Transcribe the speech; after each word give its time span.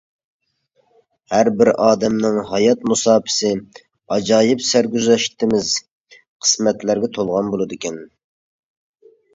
ھەر 1.33 1.49
بىر 1.59 1.69
ئادەمنىڭ 1.87 2.39
ھايات 2.53 2.81
مۇساپىسى 2.93 3.53
ئاجايىپ 4.17 4.67
سەرگۈزەشتىمىز 4.71 5.73
قىسمەتلەرگە 6.19 7.13
تولغان 7.21 7.55
بولىدىكەن. 7.55 8.05